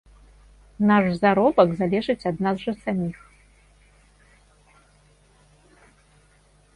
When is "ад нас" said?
2.29-2.57